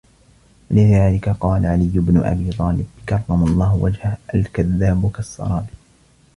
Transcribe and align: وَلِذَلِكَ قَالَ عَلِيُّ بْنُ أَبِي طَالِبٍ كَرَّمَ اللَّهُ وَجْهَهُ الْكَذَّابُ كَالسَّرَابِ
وَلِذَلِكَ 0.71 1.29
قَالَ 1.29 1.65
عَلِيُّ 1.65 1.91
بْنُ 1.99 2.17
أَبِي 2.25 2.49
طَالِبٍ 2.49 2.87
كَرَّمَ 3.09 3.43
اللَّهُ 3.43 3.75
وَجْهَهُ 3.75 4.17
الْكَذَّابُ 4.35 5.11
كَالسَّرَابِ 5.11 5.67